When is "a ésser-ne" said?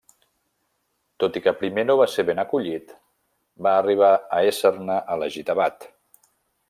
4.15-4.97